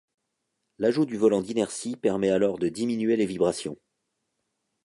L'ajout 0.79 1.05
du 1.05 1.15
volant 1.15 1.41
d'inertie 1.41 1.95
permet 1.95 2.31
alors 2.31 2.57
de 2.57 2.69
diminuer 2.69 3.17
les 3.17 3.27
vibrations. 3.27 3.77